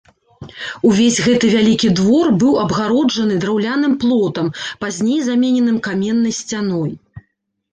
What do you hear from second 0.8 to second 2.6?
Увесь гэты вялікі двор быў